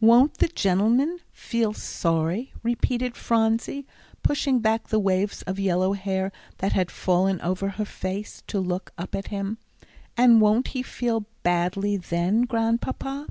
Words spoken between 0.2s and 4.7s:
the gentleman feel sorry?" repeated Phronsie, pushing